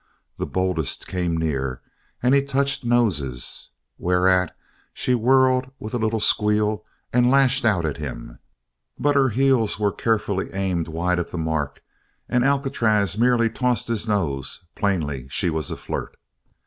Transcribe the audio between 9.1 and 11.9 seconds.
her heels were carefully aimed wide of the mark